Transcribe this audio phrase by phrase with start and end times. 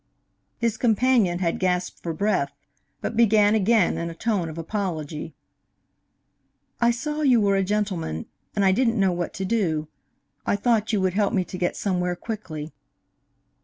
[0.57, 2.51] His companion had gasped for breath,
[3.01, 5.35] but began again in a tone of apology:
[6.81, 8.25] "I saw you were a gentleman,
[8.55, 9.89] and I didn't know what to do.
[10.43, 12.71] I thought you would help me to get somewhere quickly."